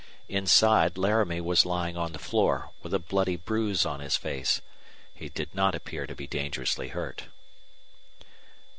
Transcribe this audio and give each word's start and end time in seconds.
Inside 0.29 0.97
Laramie 0.97 1.41
was 1.41 1.63
lying 1.63 1.95
on 1.95 2.11
the 2.11 2.17
floor, 2.17 2.71
with 2.81 2.91
a 2.91 2.97
bloody 2.97 3.35
bruise 3.35 3.85
on 3.85 3.99
his 3.99 4.17
face. 4.17 4.59
He 5.13 5.29
did 5.29 5.53
not 5.53 5.75
appear 5.75 6.07
to 6.07 6.15
be 6.15 6.25
dangerously 6.25 6.87
hurt. 6.87 7.25